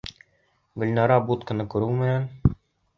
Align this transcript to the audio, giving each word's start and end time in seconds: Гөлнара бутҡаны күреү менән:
Гөлнара 0.85 1.19
бутҡаны 1.29 1.69
күреү 1.77 2.03
менән: 2.05 2.55